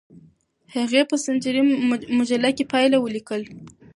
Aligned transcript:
هغې 0.75 1.01
په 1.09 1.15
سنچري 1.23 1.61
مجله 2.17 2.49
کې 2.57 2.69
پایله 2.71 2.97
ولیکله. 2.99 3.47